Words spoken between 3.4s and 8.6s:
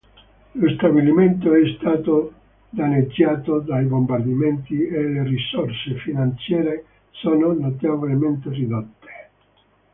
dai bombardamenti e le risorse finanziarie sono notevolmente